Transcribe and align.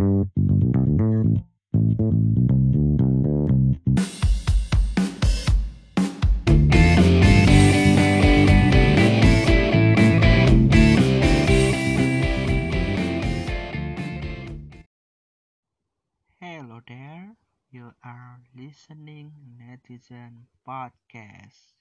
Hello 0.00 0.16
there, 16.88 17.36
you 17.68 17.92
are 18.00 18.40
listening 18.56 19.36
Netizen 19.60 20.48
Podcast. 20.64 21.76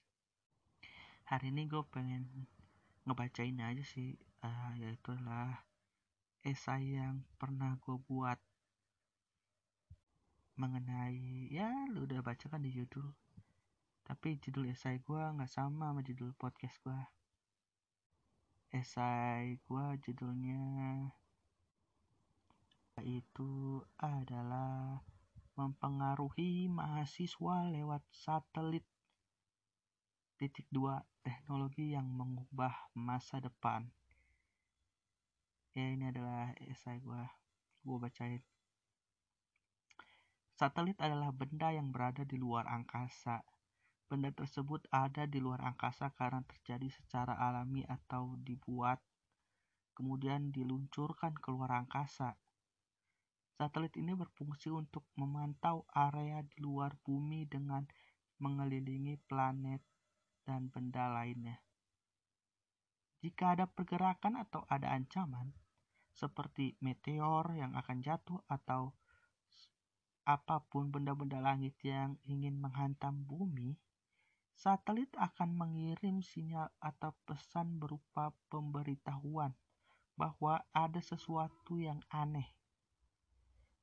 Hari 1.24 1.56
ini 1.56 1.72
gue 1.72 1.88
pengen 1.88 2.52
ngebacain 3.08 3.64
aja 3.64 3.80
sih, 3.88 4.20
uh, 4.44 4.76
yaitu 4.76 5.16
adalah 5.16 5.69
esai 6.44 6.96
yang 7.00 7.24
pernah 7.36 7.76
gue 7.82 7.98
buat. 8.08 8.40
Mengenai 10.60 11.48
ya 11.52 11.72
lu 11.92 12.04
udah 12.04 12.20
baca 12.20 12.46
kan 12.52 12.62
di 12.64 12.72
judul. 12.72 13.12
Tapi 14.04 14.40
judul 14.42 14.72
esai 14.72 15.00
gue 15.00 15.22
nggak 15.22 15.52
sama 15.52 15.92
sama 15.92 16.02
judul 16.04 16.36
podcast 16.36 16.80
gue 16.84 17.00
esai 18.70 19.58
gue 19.66 19.86
judulnya 20.06 21.10
itu 23.02 23.82
adalah 23.98 25.02
mempengaruhi 25.58 26.70
mahasiswa 26.70 27.66
lewat 27.72 28.04
satelit. 28.14 28.86
Titik 30.38 30.70
dua 30.70 31.02
teknologi 31.26 31.98
yang 31.98 32.08
mengubah 32.14 32.94
masa 32.96 33.42
depan 33.42 33.90
ya 35.78 35.86
ini 35.90 36.10
adalah 36.10 36.54
esai 36.66 37.02
gue 37.02 37.24
gue 37.86 37.98
bacain. 37.98 38.42
Satelit 40.60 41.00
adalah 41.00 41.32
benda 41.32 41.72
yang 41.72 41.96
berada 41.96 42.28
di 42.28 42.36
luar 42.36 42.68
angkasa. 42.68 43.40
Benda 44.10 44.34
tersebut 44.34 44.84
ada 44.92 45.24
di 45.30 45.40
luar 45.40 45.64
angkasa 45.64 46.12
karena 46.18 46.44
terjadi 46.44 46.90
secara 46.92 47.38
alami 47.38 47.86
atau 47.88 48.36
dibuat 48.42 49.00
kemudian 50.00 50.56
diluncurkan 50.56 51.36
keluar 51.44 51.76
angkasa. 51.76 52.40
Satelit 53.60 53.92
ini 54.00 54.16
berfungsi 54.16 54.72
untuk 54.72 55.04
memantau 55.20 55.84
area 55.92 56.40
di 56.40 56.64
luar 56.64 56.96
bumi 57.04 57.44
dengan 57.44 57.84
mengelilingi 58.40 59.20
planet 59.28 59.84
dan 60.48 60.72
benda 60.72 61.12
lainnya. 61.12 61.60
Jika 63.20 63.60
ada 63.60 63.68
pergerakan 63.68 64.40
atau 64.40 64.64
ada 64.72 64.96
ancaman, 64.96 65.52
seperti 66.14 66.78
meteor 66.82 67.50
yang 67.56 67.74
akan 67.78 68.02
jatuh 68.04 68.42
atau 68.50 68.94
apa 70.26 70.62
pun 70.70 70.94
benda-benda 70.94 71.42
langit 71.42 71.74
yang 71.82 72.20
ingin 72.30 72.62
menghantam 72.62 73.26
bumi, 73.26 73.78
satelit 74.54 75.10
akan 75.18 75.58
mengirim 75.58 76.22
sinyal 76.22 76.70
atau 76.78 77.18
pesan 77.26 77.82
berupa 77.82 78.36
pemberitahuan 78.54 79.58
bahwa 80.14 80.62
ada 80.76 81.02
sesuatu 81.02 81.80
yang 81.82 82.04
aneh 82.14 82.60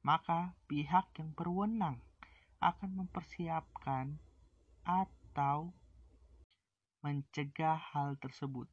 maka 0.06 0.54
pihak 0.70 1.10
yang 1.18 1.34
berwenang 1.34 1.98
akan 2.62 2.90
mempersiapkan 2.94 4.22
atau 4.86 5.74
mencegah 7.02 7.74
hal 7.74 8.14
tersebut. 8.22 8.70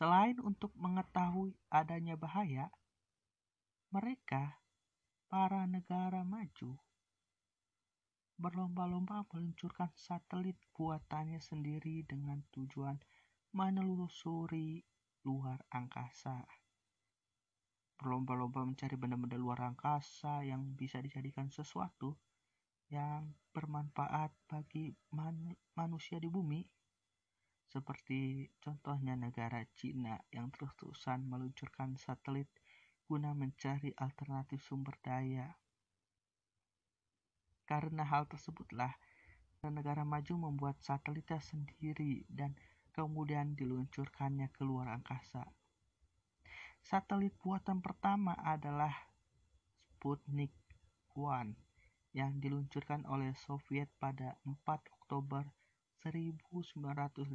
Selain 0.00 0.40
untuk 0.40 0.72
mengetahui 0.80 1.52
adanya 1.68 2.16
bahaya, 2.16 2.72
mereka, 3.92 4.64
para 5.28 5.68
negara 5.68 6.24
maju, 6.24 6.80
berlomba-lomba 8.40 9.28
meluncurkan 9.28 9.92
satelit 9.92 10.56
buatannya 10.72 11.36
sendiri 11.36 12.00
dengan 12.08 12.40
tujuan 12.48 12.96
menelusuri 13.52 14.80
luar 15.28 15.60
angkasa. 15.68 16.48
Berlomba-lomba 18.00 18.64
mencari 18.64 18.96
benda-benda 18.96 19.36
luar 19.36 19.68
angkasa 19.68 20.40
yang 20.48 20.80
bisa 20.80 21.04
dijadikan 21.04 21.52
sesuatu 21.52 22.16
yang 22.88 23.36
bermanfaat 23.52 24.32
bagi 24.48 24.96
man 25.12 25.52
manusia 25.76 26.16
di 26.16 26.32
bumi 26.32 26.79
seperti 27.70 28.50
contohnya 28.58 29.14
negara 29.14 29.62
Cina 29.78 30.18
yang 30.34 30.50
terus-terusan 30.50 31.22
meluncurkan 31.30 31.94
satelit 31.94 32.50
guna 33.06 33.30
mencari 33.30 33.94
alternatif 33.94 34.58
sumber 34.66 34.98
daya. 34.98 35.54
Karena 37.62 38.02
hal 38.02 38.26
tersebutlah, 38.26 38.90
negara 39.70 40.02
maju 40.02 40.50
membuat 40.50 40.82
satelitnya 40.82 41.38
sendiri 41.38 42.26
dan 42.26 42.58
kemudian 42.90 43.54
diluncurkannya 43.54 44.50
ke 44.50 44.66
luar 44.66 44.90
angkasa. 44.90 45.46
Satelit 46.82 47.36
buatan 47.38 47.78
pertama 47.84 48.34
adalah 48.40 48.90
Sputnik 49.94 50.50
1 51.12 51.54
yang 52.16 52.40
diluncurkan 52.42 53.06
oleh 53.06 53.36
Soviet 53.36 53.92
pada 54.00 54.40
4 54.42 54.58
Oktober 54.96 55.59
1957. 56.02 57.32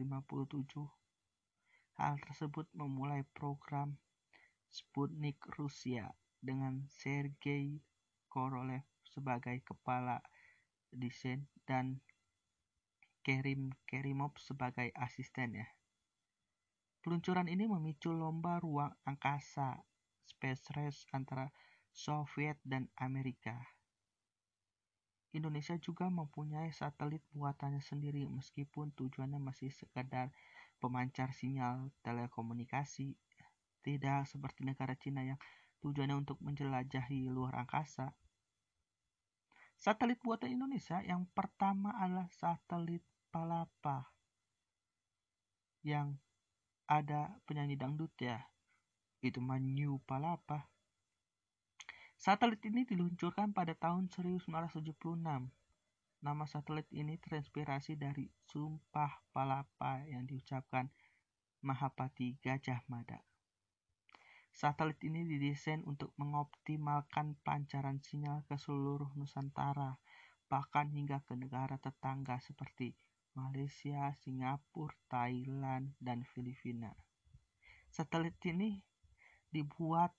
Hal 1.96 2.20
tersebut 2.20 2.68
memulai 2.76 3.22
program 3.34 3.96
Sputnik 4.68 5.40
Rusia 5.56 6.12
dengan 6.42 6.84
Sergei 6.90 7.80
Korolev 8.28 8.84
sebagai 9.08 9.64
kepala 9.64 10.20
desain 10.92 11.48
dan 11.64 12.04
Kerim 13.26 13.74
Kerimov 13.90 14.38
sebagai 14.38 14.94
asistennya. 14.94 15.66
Peluncuran 17.02 17.46
ini 17.50 17.70
memicu 17.70 18.14
lomba 18.14 18.58
ruang 18.58 18.94
angkasa 19.06 19.82
space 20.26 20.74
race 20.74 21.06
antara 21.14 21.54
Soviet 21.94 22.58
dan 22.66 22.90
Amerika. 22.98 23.75
Indonesia 25.36 25.76
juga 25.76 26.08
mempunyai 26.08 26.72
satelit 26.72 27.20
buatannya 27.36 27.84
sendiri 27.84 28.24
meskipun 28.32 28.96
tujuannya 28.96 29.36
masih 29.36 29.68
sekedar 29.68 30.32
pemancar 30.80 31.36
sinyal 31.36 31.92
telekomunikasi. 32.08 33.20
Tidak 33.84 34.24
seperti 34.26 34.64
negara 34.64 34.96
Cina 34.96 35.28
yang 35.28 35.38
tujuannya 35.84 36.16
untuk 36.16 36.40
menjelajahi 36.40 37.28
luar 37.28 37.68
angkasa. 37.68 38.16
Satelit 39.76 40.24
buatan 40.24 40.56
Indonesia 40.56 41.04
yang 41.04 41.28
pertama 41.36 41.92
adalah 42.00 42.32
satelit 42.32 43.04
Palapa 43.28 44.16
yang 45.84 46.16
ada 46.88 47.36
penyanyi 47.46 47.76
dangdut 47.76 48.16
ya 48.18 48.42
itu 49.20 49.44
Manyu 49.44 50.00
Palapa 50.08 50.72
satelit 52.16 52.64
ini 52.66 52.88
diluncurkan 52.88 53.52
pada 53.52 53.76
tahun 53.76 54.08
1976 54.12 55.20
nama 56.24 56.46
satelit 56.50 56.90
ini 56.90 57.22
terinspirasi 57.22 58.00
dari 58.00 58.32
Sumpah 58.50 59.22
Palapa 59.30 60.02
yang 60.10 60.26
diucapkan 60.26 60.90
Mahapati 61.62 62.42
Gajah 62.42 62.82
Mada 62.90 63.22
Satelit 64.56 64.96
ini 65.04 65.28
didesain 65.28 65.84
untuk 65.84 66.16
mengoptimalkan 66.16 67.36
pancaran 67.44 68.00
sinyal 68.00 68.48
ke 68.48 68.56
seluruh 68.56 69.12
Nusantara, 69.20 70.00
bahkan 70.48 70.88
hingga 70.96 71.20
ke 71.28 71.36
negara 71.36 71.76
tetangga 71.76 72.40
seperti 72.40 72.96
Malaysia, 73.36 74.16
Singapura, 74.24 74.96
Thailand, 75.12 75.92
dan 76.00 76.24
Filipina. 76.24 76.96
Satelit 77.92 78.40
ini 78.48 78.80
dibuat 79.52 80.16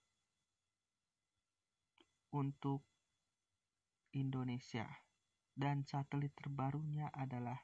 untuk 2.32 2.82
Indonesia 4.16 4.88
dan 5.56 5.84
satelit 5.84 6.32
terbarunya 6.36 7.12
adalah 7.12 7.60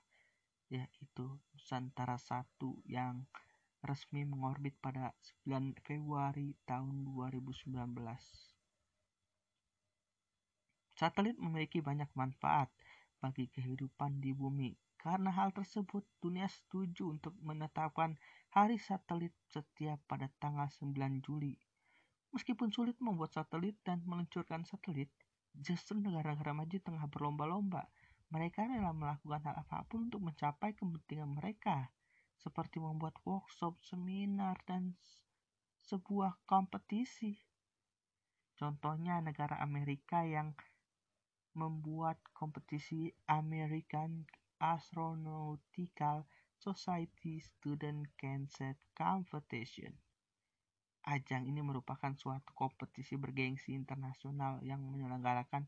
yaitu 0.73 1.41
Nusantara 1.53 2.17
1 2.17 2.45
yang 2.89 3.29
resmi 3.85 4.25
mengorbit 4.25 4.79
pada 4.81 5.13
9 5.45 5.77
Februari 5.85 6.57
tahun 6.65 7.05
2019. 7.05 7.73
Satelit 10.97 11.37
memiliki 11.37 11.83
banyak 11.83 12.09
manfaat 12.15 12.71
bagi 13.19 13.51
kehidupan 13.51 14.23
di 14.23 14.33
bumi 14.33 14.79
karena 15.03 15.35
hal 15.35 15.51
tersebut, 15.51 16.07
dunia 16.23 16.47
setuju 16.47 17.11
untuk 17.11 17.35
menetapkan 17.43 18.15
hari 18.55 18.79
satelit 18.79 19.35
setiap 19.51 19.99
pada 20.07 20.31
tanggal 20.39 20.71
9 20.71 21.19
Juli. 21.27 21.59
Meskipun 22.33 22.73
sulit 22.73 22.97
membuat 22.97 23.37
satelit 23.37 23.77
dan 23.85 24.01
meluncurkan 24.09 24.65
satelit, 24.65 25.13
justru 25.53 26.01
negara-negara 26.01 26.57
maju 26.57 26.79
tengah 26.81 27.05
berlomba-lomba. 27.13 27.85
Mereka 28.33 28.65
rela 28.65 28.97
melakukan 28.97 29.45
hal 29.45 29.61
apa 29.61 29.85
pun 29.85 30.09
untuk 30.09 30.25
mencapai 30.25 30.73
kepentingan 30.73 31.37
mereka, 31.37 31.93
seperti 32.41 32.81
membuat 32.81 33.21
workshop, 33.29 33.77
seminar, 33.85 34.57
dan 34.65 34.97
sebuah 35.85 36.41
kompetisi. 36.49 37.37
Contohnya 38.57 39.21
negara 39.21 39.61
Amerika 39.61 40.25
yang 40.25 40.57
membuat 41.53 42.17
kompetisi 42.33 43.13
American 43.29 44.25
Astronautical 44.57 46.25
Society 46.57 47.43
Student 47.45 48.09
Cancer 48.17 48.73
Competition. 48.97 50.12
Ajang 51.03 51.43
ini 51.51 51.59
merupakan 51.67 52.15
suatu 52.15 52.55
kompetisi 52.55 53.19
bergengsi 53.19 53.75
internasional 53.75 54.63
yang 54.63 54.79
menyelenggarakan 54.87 55.67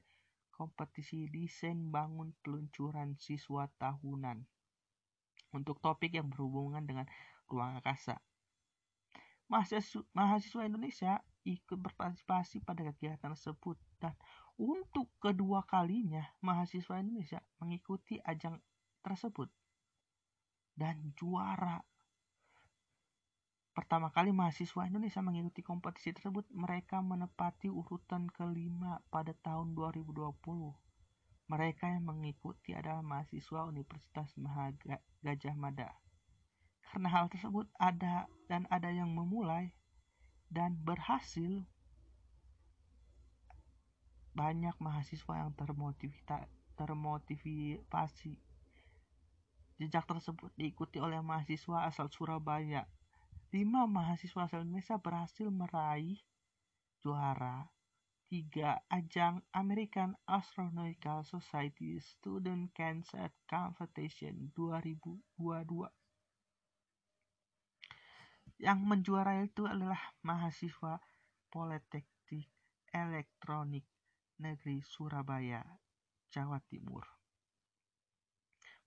kompetisi 0.54 1.26
desain 1.26 1.90
bangun 1.90 2.30
peluncuran 2.38 3.18
siswa 3.18 3.66
tahunan 3.82 4.46
untuk 5.50 5.82
topik 5.82 6.14
yang 6.14 6.30
berhubungan 6.30 6.86
dengan 6.86 7.10
ruang 7.50 7.82
angkasa. 7.82 8.22
Mahasiswa, 9.50 10.06
mahasiswa 10.14 10.62
Indonesia 10.64 11.18
ikut 11.44 11.76
berpartisipasi 11.76 12.62
pada 12.62 12.86
kegiatan 12.86 13.34
tersebut 13.34 13.76
dan 13.98 14.14
untuk 14.56 15.10
kedua 15.18 15.66
kalinya 15.66 16.22
mahasiswa 16.40 17.02
Indonesia 17.02 17.42
mengikuti 17.58 18.22
ajang 18.22 18.62
tersebut 19.02 19.50
dan 20.78 21.12
juara. 21.18 21.82
Pertama 23.74 24.14
kali 24.14 24.30
mahasiswa 24.30 24.86
Indonesia 24.86 25.18
mengikuti 25.18 25.66
kompetisi 25.66 26.14
tersebut, 26.14 26.46
mereka 26.54 27.02
menepati 27.02 27.66
urutan 27.66 28.30
kelima 28.30 29.02
pada 29.10 29.34
tahun 29.42 29.74
2020. 29.74 30.30
Mereka 31.50 31.90
yang 31.90 32.06
mengikuti 32.06 32.70
adalah 32.70 33.02
mahasiswa 33.02 33.66
Universitas 33.66 34.30
Mahaga 34.38 35.02
Gajah 35.26 35.58
Mada. 35.58 35.90
Karena 36.86 37.10
hal 37.10 37.26
tersebut 37.26 37.66
ada 37.74 38.30
dan 38.46 38.70
ada 38.70 38.94
yang 38.94 39.10
memulai 39.10 39.74
dan 40.54 40.78
berhasil, 40.78 41.66
banyak 44.38 44.78
mahasiswa 44.78 45.34
yang 45.34 45.50
termotivasi. 46.78 48.38
Jejak 49.82 50.06
tersebut 50.06 50.54
diikuti 50.54 51.02
oleh 51.02 51.18
mahasiswa 51.18 51.90
asal 51.90 52.06
Surabaya 52.06 52.86
lima 53.54 53.86
mahasiswa 53.86 54.50
asal 54.50 54.66
Indonesia 54.66 54.98
berhasil 54.98 55.46
meraih 55.46 56.18
juara 56.98 57.70
tiga 58.26 58.82
ajang 58.90 59.46
American 59.54 60.18
Astronautical 60.26 61.22
Society 61.22 62.02
Student 62.02 62.74
Cancer 62.74 63.30
Competition 63.46 64.50
2022. 64.58 65.86
Yang 68.58 68.78
menjuarai 68.82 69.46
itu 69.46 69.70
adalah 69.70 70.02
mahasiswa 70.26 70.98
Politeknik 71.46 72.50
Elektronik 72.90 73.86
Negeri 74.42 74.82
Surabaya, 74.82 75.62
Jawa 76.26 76.58
Timur. 76.66 77.06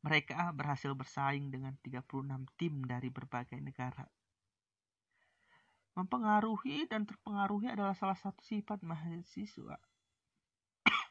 Mereka 0.03 0.51
berhasil 0.51 0.91
bersaing 0.91 1.55
dengan 1.55 1.79
36 1.79 2.03
tim 2.59 2.83
dari 2.83 3.07
berbagai 3.07 3.63
negara 3.63 4.03
Mempengaruhi 5.97 6.85
dan 6.85 7.09
terpengaruhi 7.09 7.73
adalah 7.73 7.97
salah 7.97 8.13
satu 8.13 8.37
sifat 8.45 8.85
mahasiswa. 8.85 9.81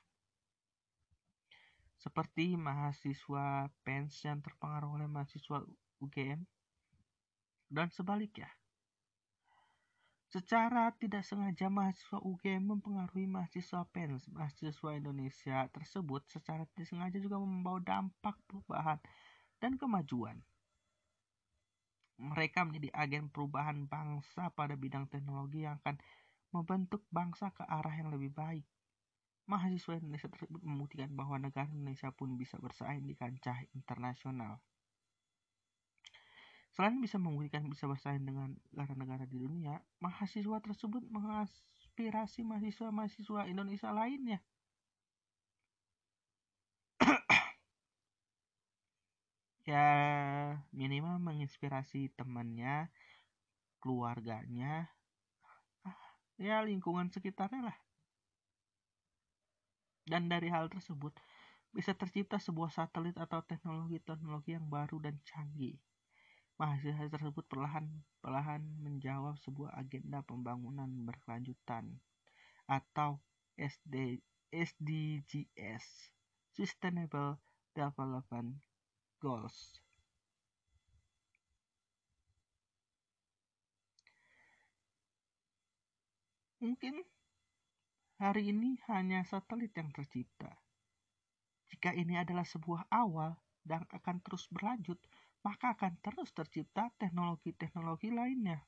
Seperti 2.06 2.54
mahasiswa 2.54 3.66
pensiun 3.82 4.46
terpengaruh 4.46 4.94
oleh 4.94 5.10
mahasiswa 5.10 5.66
UGM 5.98 6.46
dan 7.66 7.90
sebaliknya. 7.90 8.46
Secara 10.30 10.94
tidak 10.94 11.26
sengaja 11.26 11.66
mahasiswa 11.66 12.22
UGM 12.22 12.78
mempengaruhi 12.78 13.26
mahasiswa 13.26 13.82
PENS, 13.90 14.30
mahasiswa 14.30 14.90
Indonesia 14.94 15.66
tersebut 15.74 16.22
secara 16.30 16.62
tidak 16.70 16.86
sengaja 16.86 17.18
juga 17.18 17.42
membawa 17.42 17.82
dampak 17.82 18.38
perubahan 18.46 19.02
dan 19.58 19.74
kemajuan 19.74 20.46
mereka 22.16 22.64
menjadi 22.64 22.88
agen 22.96 23.28
perubahan 23.28 23.84
bangsa 23.84 24.48
pada 24.56 24.72
bidang 24.76 25.08
teknologi 25.12 25.68
yang 25.68 25.76
akan 25.84 26.00
membentuk 26.52 27.04
bangsa 27.12 27.52
ke 27.52 27.64
arah 27.68 27.92
yang 27.92 28.08
lebih 28.08 28.32
baik. 28.32 28.64
Mahasiswa 29.46 30.00
Indonesia 30.00 30.26
tersebut 30.26 30.58
membuktikan 30.64 31.12
bahwa 31.14 31.38
negara 31.38 31.70
Indonesia 31.70 32.10
pun 32.10 32.34
bisa 32.34 32.58
bersaing 32.58 33.06
di 33.06 33.14
kancah 33.14 33.62
internasional. 33.76 34.58
Selain 36.74 36.98
bisa 37.00 37.16
membuktikan 37.16 37.64
bisa 37.72 37.88
bersaing 37.88 38.26
dengan 38.26 38.52
negara-negara 38.74 39.24
di 39.24 39.40
dunia, 39.40 39.80
mahasiswa 40.02 40.60
tersebut 40.60 41.08
mengaspirasi 41.08 42.44
mahasiswa-mahasiswa 42.44 43.48
Indonesia 43.48 43.88
lainnya 43.96 44.44
ya 49.70 49.86
minimal 50.72 51.18
menginspirasi 51.22 52.12
temannya 52.14 52.88
keluarganya 53.82 54.90
ah, 55.86 55.98
ya 56.40 56.62
lingkungan 56.64 57.08
sekitarnya 57.12 57.72
lah 57.72 57.78
dan 60.06 60.30
dari 60.30 60.48
hal 60.52 60.70
tersebut 60.70 61.12
bisa 61.74 61.92
tercipta 61.92 62.40
sebuah 62.40 62.72
satelit 62.72 63.18
atau 63.18 63.42
teknologi-teknologi 63.44 64.56
yang 64.56 64.66
baru 64.70 65.02
dan 65.02 65.18
canggih 65.26 65.76
mahasiswa 66.56 67.12
tersebut 67.12 67.44
perlahan-perlahan 67.52 68.64
menjawab 68.80 69.36
sebuah 69.44 69.76
agenda 69.76 70.24
pembangunan 70.24 70.88
berkelanjutan 71.04 72.00
atau 72.64 73.20
SD, 73.60 74.24
SDGs 74.48 75.84
Sustainable 76.56 77.36
Development 77.76 78.56
goals. 79.20 79.84
Mungkin 86.66 86.98
hari 88.18 88.50
ini 88.50 88.74
hanya 88.90 89.22
satelit 89.22 89.70
yang 89.78 89.94
tercipta. 89.94 90.50
Jika 91.70 91.94
ini 91.94 92.18
adalah 92.18 92.42
sebuah 92.42 92.90
awal 92.90 93.38
dan 93.62 93.86
akan 93.86 94.18
terus 94.18 94.50
berlanjut, 94.50 94.98
maka 95.46 95.78
akan 95.78 95.94
terus 96.02 96.34
tercipta 96.34 96.90
teknologi-teknologi 96.98 98.10
lainnya. 98.10 98.66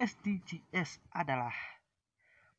SDGs 0.00 1.12
adalah 1.12 1.52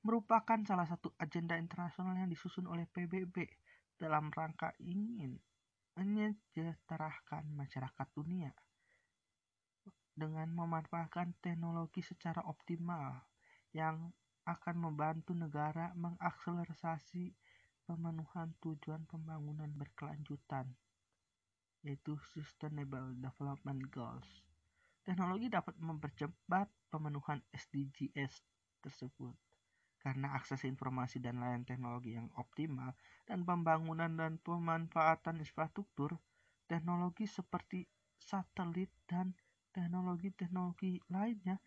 merupakan 0.06 0.62
salah 0.62 0.86
satu 0.86 1.10
agenda 1.18 1.58
internasional 1.58 2.22
yang 2.22 2.30
disusun 2.30 2.70
oleh 2.70 2.86
PBB 2.86 3.50
dalam 3.98 4.30
rangka 4.30 4.78
ingin 4.78 5.42
menyejahterakan 5.98 7.50
masyarakat 7.50 8.08
dunia 8.14 8.54
dengan 10.20 10.52
memanfaatkan 10.52 11.40
teknologi 11.40 12.04
secara 12.04 12.44
optimal 12.44 13.24
yang 13.72 14.12
akan 14.44 14.76
membantu 14.76 15.32
negara 15.32 15.96
mengakselerasi 15.96 17.32
pemenuhan 17.88 18.52
tujuan 18.60 19.08
pembangunan 19.08 19.72
berkelanjutan 19.74 20.68
yaitu 21.88 22.20
Sustainable 22.36 23.16
Development 23.16 23.80
Goals. 23.88 24.28
Teknologi 25.08 25.48
dapat 25.48 25.80
mempercepat 25.80 26.68
pemenuhan 26.92 27.40
SDGs 27.56 28.44
tersebut 28.84 29.32
karena 30.00 30.32
akses 30.36 30.64
informasi 30.64 31.20
dan 31.20 31.44
layanan 31.44 31.68
teknologi 31.68 32.16
yang 32.16 32.32
optimal 32.40 32.96
dan 33.28 33.44
pembangunan 33.44 34.12
dan 34.16 34.40
pemanfaatan 34.40 35.44
infrastruktur 35.44 36.16
teknologi 36.68 37.28
seperti 37.28 37.84
satelit 38.16 38.92
dan 39.08 39.36
teknologi-teknologi 39.72 41.02
lainnya 41.10 41.58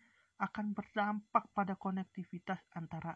akan 0.41 0.75
berdampak 0.75 1.47
pada 1.55 1.77
konektivitas 1.77 2.59
antara 2.75 3.15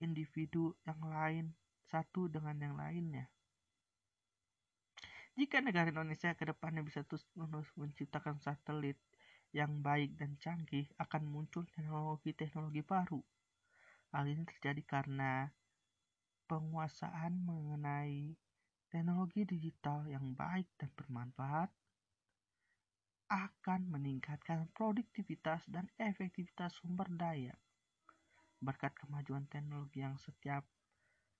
individu 0.00 0.76
yang 0.84 1.00
lain 1.04 1.46
satu 1.88 2.26
dengan 2.28 2.56
yang 2.60 2.74
lainnya. 2.76 3.26
Jika 5.34 5.58
negara 5.58 5.90
Indonesia 5.90 6.30
ke 6.38 6.46
depannya 6.46 6.86
bisa 6.86 7.02
terus 7.02 7.26
menerus 7.34 7.66
menciptakan 7.74 8.38
satelit 8.38 8.94
yang 9.50 9.82
baik 9.82 10.14
dan 10.14 10.38
canggih 10.38 10.86
akan 10.98 11.26
muncul 11.26 11.66
teknologi-teknologi 11.74 12.82
baru. 12.86 13.18
Hal 14.14 14.30
ini 14.30 14.46
terjadi 14.46 14.82
karena 14.86 15.50
penguasaan 16.46 17.42
mengenai 17.42 18.38
teknologi 18.86 19.42
digital 19.42 20.06
yang 20.06 20.38
baik 20.38 20.70
dan 20.78 20.90
bermanfaat 20.94 21.70
akan 23.34 23.90
meningkatkan 23.90 24.70
produktivitas 24.70 25.66
dan 25.66 25.90
efektivitas 25.98 26.78
sumber 26.78 27.10
daya. 27.10 27.58
Berkat 28.62 28.94
kemajuan 28.94 29.50
teknologi 29.50 30.06
yang 30.06 30.14
setiap 30.22 30.62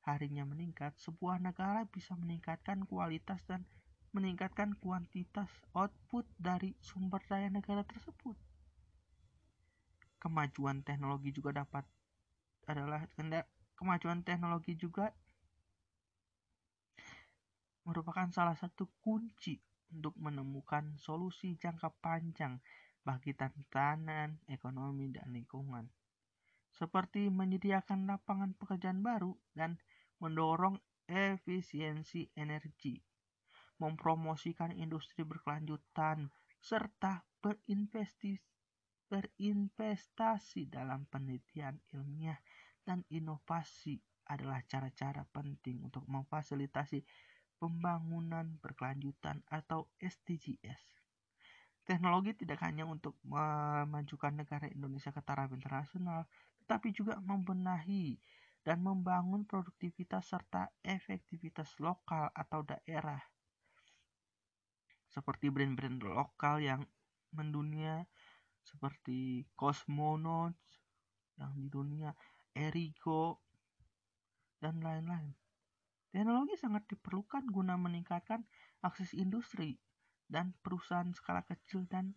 harinya 0.03 0.43
meningkat, 0.43 0.99
sebuah 0.99 1.39
negara 1.39 1.87
bisa 1.87 2.19
meningkatkan 2.19 2.83
kualitas 2.91 3.47
dan 3.47 3.63
meningkatkan 4.11 4.75
kuantitas 4.83 5.49
output 5.71 6.27
dari 6.35 6.75
sumber 6.83 7.23
daya 7.31 7.47
negara 7.47 7.87
tersebut. 7.87 8.35
kemajuan 10.25 10.81
teknologi 10.81 11.37
juga 11.37 11.53
dapat 11.53 11.85
adalah 12.65 13.05
kemajuan 13.77 14.25
teknologi 14.25 14.73
juga 14.73 15.13
merupakan 17.85 18.25
salah 18.33 18.57
satu 18.57 18.89
kunci 19.05 19.61
untuk 19.95 20.19
menemukan 20.19 20.99
solusi 20.99 21.55
jangka 21.55 21.95
panjang 22.03 22.59
bagi 23.07 23.37
tantangan 23.37 24.43
ekonomi 24.51 25.13
dan 25.15 25.31
lingkungan, 25.31 25.87
seperti 26.75 27.31
menyediakan 27.31 28.11
lapangan 28.11 28.57
pekerjaan 28.59 29.05
baru 29.05 29.37
dan 29.55 29.79
mendorong 30.19 30.81
efisiensi 31.07 32.33
energi, 32.35 32.99
mempromosikan 33.79 34.73
industri 34.75 35.23
berkelanjutan, 35.23 36.33
serta 36.59 37.23
berinvestasi, 37.45 38.41
berinvestasi 39.07 40.73
dalam 40.73 41.05
penelitian 41.13 41.77
ilmiah 41.93 42.41
dan 42.83 43.05
inovasi 43.13 44.01
adalah 44.25 44.65
cara-cara 44.65 45.29
penting 45.29 45.85
untuk 45.85 46.09
memfasilitasi 46.09 47.05
pembangunan 47.59 48.59
berkelanjutan 48.61 49.43
atau 49.49 49.89
SDGs. 50.03 50.83
Teknologi 51.85 52.33
tidak 52.33 52.65
hanya 52.65 52.89
untuk 52.89 53.21
memajukan 53.29 54.33
negara 54.33 54.65
Indonesia 54.73 55.13
ke 55.13 55.21
taraf 55.21 55.53
internasional, 55.53 56.25
tetapi 56.65 56.97
juga 56.97 57.21
membenahi 57.21 58.17
dan 58.65 58.81
membangun 58.81 59.45
produktivitas 59.45 60.33
serta 60.33 60.73
efektivitas 60.81 61.77
lokal 61.85 62.33
atau 62.33 62.65
daerah. 62.65 63.21
Seperti 65.13 65.53
brand-brand 65.53 66.01
lokal 66.01 66.65
yang 66.65 66.81
mendunia 67.37 68.09
seperti 68.65 69.45
Cosmonauts 69.53 70.81
yang 71.37 71.53
di 71.53 71.69
dunia, 71.69 72.17
Erigo, 72.57 73.45
dan 74.57 74.81
lain-lain. 74.81 75.44
Teknologi 76.15 76.55
sangat 76.55 76.87
diperlukan 76.87 77.43
guna 77.51 77.75
meningkatkan 77.75 78.47
akses 78.87 79.19
industri 79.19 79.83
dan 80.31 80.55
perusahaan 80.63 81.11
skala 81.11 81.43
kecil 81.43 81.91
dan 81.91 82.15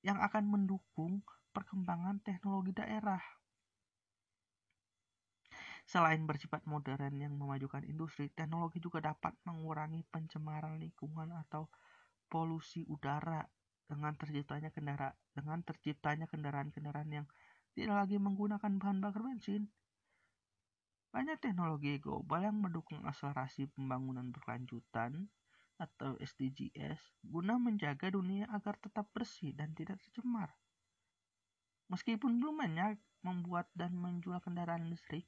yang 0.00 0.16
akan 0.24 0.48
mendukung 0.48 1.20
perkembangan 1.52 2.24
teknologi 2.24 2.72
daerah. 2.72 3.20
Selain 5.84 6.24
bersifat 6.24 6.64
modern 6.64 7.20
yang 7.20 7.36
memajukan 7.36 7.84
industri, 7.84 8.32
teknologi 8.32 8.80
juga 8.80 9.04
dapat 9.04 9.36
mengurangi 9.44 10.00
pencemaran 10.08 10.80
lingkungan 10.80 11.36
atau 11.44 11.68
polusi 12.32 12.88
udara 12.88 13.44
dengan 13.84 14.16
terciptanya 14.16 14.72
kendaraan 14.72 15.12
dengan 15.36 15.60
terciptanya 15.60 16.24
kendaraan-kendaraan 16.24 17.10
yang 17.10 17.26
tidak 17.76 18.00
lagi 18.00 18.16
menggunakan 18.16 18.80
bahan 18.80 19.04
bakar 19.04 19.28
bensin. 19.28 19.68
Banyak 21.10 21.42
teknologi 21.42 21.98
global 21.98 22.46
yang 22.46 22.62
mendukung 22.62 23.02
akselerasi 23.02 23.66
pembangunan 23.74 24.30
berkelanjutan 24.30 25.26
atau 25.80 26.14
SDGs 26.22 27.02
guna 27.26 27.58
menjaga 27.58 28.14
dunia 28.14 28.46
agar 28.54 28.78
tetap 28.78 29.10
bersih 29.10 29.50
dan 29.56 29.74
tidak 29.74 29.98
tercemar. 30.06 30.54
Meskipun 31.90 32.38
belum 32.38 32.62
banyak 32.62 32.94
membuat 33.26 33.66
dan 33.74 33.98
menjual 33.98 34.38
kendaraan 34.38 34.86
listrik, 34.86 35.26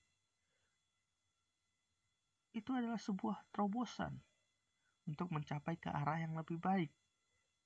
itu 2.54 2.70
adalah 2.70 3.00
sebuah 3.00 3.48
terobosan 3.50 4.22
untuk 5.08 5.34
mencapai 5.34 5.80
ke 5.80 5.90
arah 5.90 6.22
yang 6.22 6.38
lebih 6.38 6.62
baik. 6.62 6.92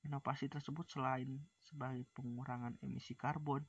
Inovasi 0.06 0.46
tersebut 0.46 0.86
selain 0.88 1.42
sebagai 1.60 2.06
pengurangan 2.14 2.78
emisi 2.80 3.18
karbon, 3.18 3.66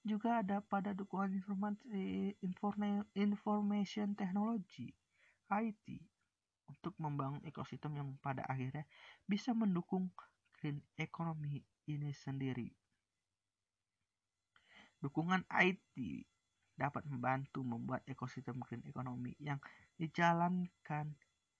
juga 0.00 0.40
ada 0.40 0.64
pada 0.64 0.96
dukungan 0.96 1.36
informasi, 1.36 3.04
information 3.14 4.16
technology 4.16 4.96
IT 5.52 5.86
untuk 6.70 6.94
membangun 6.96 7.42
ekosistem 7.44 7.98
yang 7.98 8.08
pada 8.22 8.46
akhirnya 8.46 8.86
bisa 9.26 9.50
mendukung 9.52 10.08
green 10.56 10.80
economy 10.96 11.60
ini 11.90 12.14
sendiri. 12.14 12.70
Dukungan 15.00 15.44
IT 15.48 15.96
dapat 16.76 17.04
membantu 17.08 17.60
membuat 17.60 18.04
ekosistem 18.08 18.56
green 18.60 18.84
economy 18.88 19.36
yang 19.36 19.60
dijalankan 20.00 21.12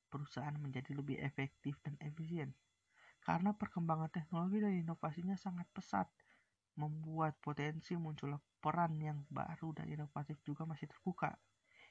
perusahaan 0.09 0.57
menjadi 0.57 0.97
lebih 0.97 1.21
efektif 1.21 1.77
dan 1.85 1.97
efisien. 2.01 2.57
Karena 3.21 3.53
perkembangan 3.53 4.09
teknologi 4.09 4.65
dan 4.65 4.73
inovasinya 4.81 5.37
sangat 5.37 5.69
pesat, 5.77 6.09
membuat 6.81 7.37
potensi 7.45 7.93
muncul 8.01 8.41
peran 8.65 8.97
yang 8.97 9.21
baru 9.29 9.77
dan 9.77 9.93
inovatif 9.93 10.41
juga 10.41 10.65
masih 10.65 10.89
terbuka. 10.89 11.37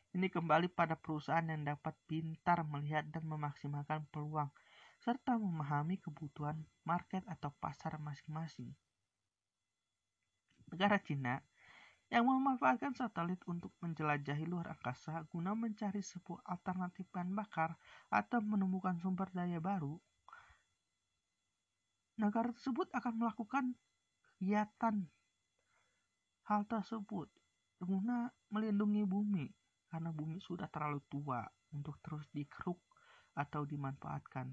Ini 0.10 0.26
kembali 0.34 0.74
pada 0.74 0.98
perusahaan 0.98 1.46
yang 1.46 1.62
dapat 1.62 1.94
pintar 2.10 2.66
melihat 2.66 3.06
dan 3.14 3.30
memaksimalkan 3.30 4.10
peluang 4.10 4.50
serta 4.98 5.38
memahami 5.38 6.02
kebutuhan 6.02 6.66
market 6.82 7.22
atau 7.30 7.54
pasar 7.62 8.02
masing-masing. 8.02 8.74
Negara 10.74 10.98
Cina 10.98 11.38
yang 12.10 12.26
memanfaatkan 12.26 12.98
satelit 12.98 13.38
untuk 13.46 13.70
menjelajahi 13.86 14.50
luar 14.50 14.74
angkasa 14.74 15.30
guna 15.30 15.54
mencari 15.54 16.02
sebuah 16.02 16.42
alternatif 16.42 17.06
bahan 17.14 17.38
bakar 17.38 17.78
atau 18.10 18.42
menemukan 18.42 18.98
sumber 18.98 19.30
daya 19.30 19.62
baru, 19.62 19.94
negara 22.18 22.50
tersebut 22.50 22.90
akan 22.98 23.14
melakukan 23.14 23.78
kegiatan 24.40 25.04
hal 26.48 26.64
tersebut 26.64 27.28
guna 27.84 28.32
melindungi 28.56 29.04
bumi 29.04 29.52
karena 29.92 30.16
bumi 30.16 30.40
sudah 30.40 30.72
terlalu 30.72 31.04
tua 31.12 31.44
untuk 31.76 32.00
terus 32.00 32.24
dikeruk 32.32 32.80
atau 33.36 33.68
dimanfaatkan. 33.68 34.48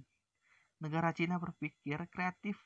Negara 0.83 1.14
Cina 1.14 1.38
berpikir 1.38 2.02
kreatif 2.11 2.59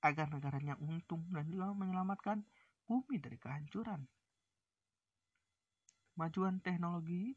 agar 0.00 0.32
negaranya 0.32 0.80
untung 0.80 1.28
dan 1.28 1.44
juga 1.52 1.76
menyelamatkan 1.76 2.40
bumi 2.88 3.20
dari 3.20 3.36
kehancuran. 3.36 4.08
Kemajuan 6.16 6.64
teknologi 6.64 7.36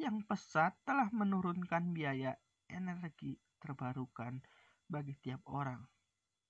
yang 0.00 0.24
pesat 0.24 0.72
telah 0.88 1.12
menurunkan 1.12 1.92
biaya 1.92 2.32
energi 2.64 3.36
terbarukan 3.60 4.40
bagi 4.88 5.12
tiap 5.20 5.44
orang. 5.52 5.84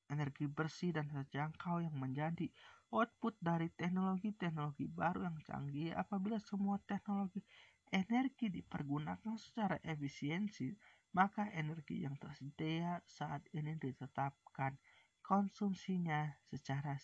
Energi 0.07 0.47
bersih 0.47 0.95
dan 0.95 1.11
terjangkau 1.11 1.83
yang 1.83 1.97
menjadi 1.99 2.47
output 2.95 3.35
dari 3.43 3.67
teknologi-teknologi 3.75 4.87
baru 4.87 5.27
yang 5.27 5.39
canggih 5.43 5.91
apabila 5.93 6.39
semua 6.39 6.79
teknologi 6.87 7.43
energi 7.91 8.51
dipergunakan 8.51 9.35
secara 9.35 9.79
efisiensi 9.83 10.71
maka 11.17 11.49
energi 11.57 12.05
yang 12.05 12.15
tersedia 12.21 13.01
saat 13.09 13.41
ini 13.57 13.73
ditetapkan 13.81 14.77
konsumsinya 15.25 16.29
secara 16.47 17.01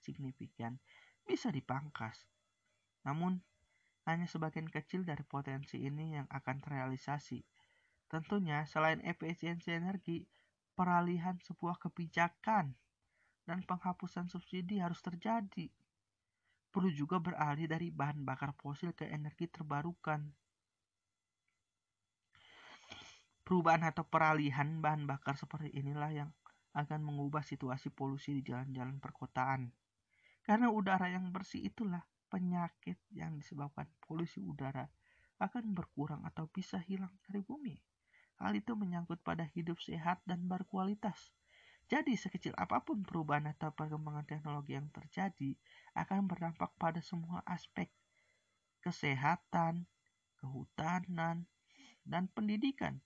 signifikan 0.00 0.78
bisa 1.26 1.50
dipangkas. 1.50 2.22
Namun, 3.02 3.42
hanya 4.06 4.30
sebagian 4.30 4.70
kecil 4.70 5.02
dari 5.02 5.26
potensi 5.26 5.82
ini 5.82 6.14
yang 6.14 6.30
akan 6.30 6.62
terrealisasi. 6.62 7.42
Tentunya, 8.06 8.62
selain 8.70 9.02
efisiensi 9.02 9.74
energi, 9.74 10.22
peralihan 10.76 11.40
sebuah 11.40 11.80
kebijakan 11.80 12.76
dan 13.48 13.58
penghapusan 13.64 14.28
subsidi 14.28 14.76
harus 14.76 15.00
terjadi. 15.00 15.72
Perlu 16.68 16.92
juga 16.92 17.16
beralih 17.16 17.64
dari 17.64 17.88
bahan 17.88 18.20
bakar 18.28 18.52
fosil 18.52 18.92
ke 18.92 19.08
energi 19.08 19.48
terbarukan. 19.48 20.20
Perubahan 23.40 23.88
atau 23.88 24.04
peralihan 24.04 24.84
bahan 24.84 25.08
bakar 25.08 25.40
seperti 25.40 25.72
inilah 25.72 26.12
yang 26.12 26.30
akan 26.76 27.00
mengubah 27.00 27.40
situasi 27.40 27.88
polusi 27.88 28.36
di 28.36 28.42
jalan-jalan 28.44 29.00
perkotaan. 29.00 29.72
Karena 30.44 30.68
udara 30.68 31.08
yang 31.08 31.32
bersih 31.32 31.64
itulah 31.64 32.04
penyakit 32.28 33.00
yang 33.16 33.40
disebabkan 33.40 33.88
polusi 34.04 34.44
udara 34.44 34.84
akan 35.40 35.72
berkurang 35.72 36.26
atau 36.28 36.50
bisa 36.52 36.76
hilang 36.84 37.16
dari 37.24 37.40
bumi. 37.40 37.95
Hal 38.36 38.52
itu 38.56 38.76
menyangkut 38.76 39.24
pada 39.24 39.48
hidup 39.56 39.80
sehat 39.80 40.20
dan 40.28 40.44
berkualitas. 40.44 41.32
Jadi 41.86 42.18
sekecil 42.18 42.52
apa 42.58 42.82
pun 42.82 43.06
perubahan 43.06 43.46
atau 43.54 43.70
perkembangan 43.70 44.26
teknologi 44.26 44.74
yang 44.74 44.90
terjadi 44.90 45.54
akan 45.94 46.26
berdampak 46.26 46.74
pada 46.76 46.98
semua 46.98 47.46
aspek 47.46 47.88
kesehatan, 48.86 49.90
kehutanan, 50.38 51.50
dan 52.06 52.30
pendidikan. 52.30 53.02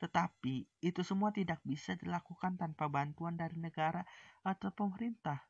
Tetapi 0.00 0.64
itu 0.80 1.00
semua 1.04 1.36
tidak 1.36 1.60
bisa 1.68 1.92
dilakukan 2.00 2.56
tanpa 2.56 2.88
bantuan 2.88 3.36
dari 3.36 3.60
negara 3.60 4.08
atau 4.40 4.72
pemerintah. 4.72 5.44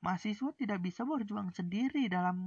Mahasiswa 0.00 0.56
tidak 0.56 0.80
bisa 0.80 1.04
berjuang 1.04 1.52
sendiri 1.52 2.08
dalam 2.08 2.40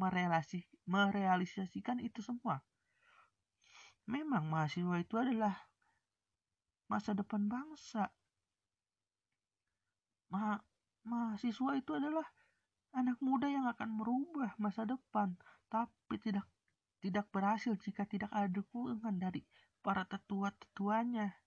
merealisasikan 0.90 2.02
itu 2.02 2.26
semua. 2.26 2.66
Memang 4.10 4.50
mahasiswa 4.50 4.98
itu 4.98 5.16
adalah 5.22 5.54
masa 6.92 7.16
depan 7.16 7.48
bangsa 7.48 8.12
ma 10.34 10.58
mahasiswa 11.06 11.78
itu 11.78 11.92
adalah 11.94 12.26
anak 12.98 13.22
muda 13.22 13.46
yang 13.46 13.70
akan 13.70 13.90
merubah 14.02 14.58
masa 14.58 14.86
depan, 14.86 15.38
tapi 15.70 16.18
tidak 16.18 16.46
tidak 17.02 17.30
berhasil 17.30 17.78
jika 17.78 18.10
tidak 18.10 18.34
ada 18.34 18.50
dukungan 18.50 19.22
dari 19.22 19.46
para 19.86 20.10
tetua-tetuanya. 20.10 21.38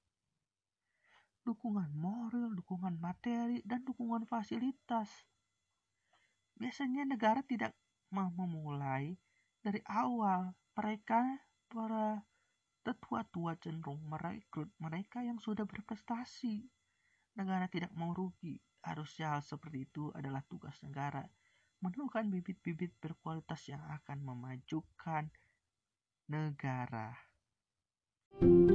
Dukungan 1.46 1.94
moral, 1.94 2.58
dukungan 2.58 2.98
materi, 2.98 3.62
dan 3.62 3.86
dukungan 3.86 4.26
fasilitas. 4.26 5.08
Biasanya 6.58 7.06
negara 7.06 7.40
tidak 7.46 7.72
mau 8.10 8.28
memulai 8.34 9.14
dari 9.62 9.78
awal. 9.86 10.52
Mereka 10.76 11.40
para 11.70 12.26
tetua-tua 12.86 13.58
cenderung 13.58 13.98
merekrut 14.06 14.70
mereka 14.78 15.18
yang 15.18 15.42
sudah 15.42 15.66
berprestasi. 15.66 16.62
Negara 17.34 17.66
tidak 17.66 17.90
mau 17.98 18.14
rugi. 18.14 18.62
Harusnya 18.86 19.34
hal 19.34 19.42
seperti 19.42 19.90
itu 19.90 20.14
adalah 20.14 20.46
tugas 20.46 20.78
negara. 20.86 21.26
Menemukan 21.82 22.30
bibit-bibit 22.30 22.94
berkualitas 23.02 23.66
yang 23.66 23.82
akan 23.90 24.22
memajukan 24.22 25.34
negara. 26.30 27.18
thank 28.36 28.42
you 28.42 28.65